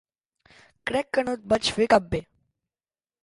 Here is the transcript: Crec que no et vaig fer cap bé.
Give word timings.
Crec 0.91 1.11
que 1.17 1.25
no 1.27 1.35
et 1.37 1.45
vaig 1.53 1.71
fer 1.75 1.87
cap 1.95 2.07
bé. 2.15 2.23